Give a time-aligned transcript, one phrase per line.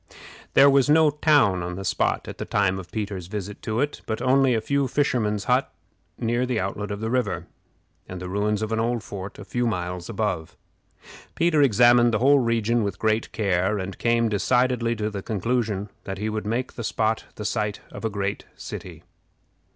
[0.55, 4.01] There was no town on the spot at the time of Peter's visit to it,
[4.07, 5.67] but only a few fishermen's huts
[6.17, 7.45] near the outlet of the river,
[8.09, 10.57] and the ruins of an old fort a few miles above.
[11.35, 16.17] Peter examined the whole region with great care, and came decidedly to the conclusion that
[16.17, 19.03] he would make the spot the site of a great city.